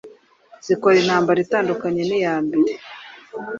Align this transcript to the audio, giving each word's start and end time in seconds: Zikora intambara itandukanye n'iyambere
Zikora 0.65 0.95
intambara 0.99 1.39
itandukanye 1.45 2.01
n'iyambere 2.05 2.71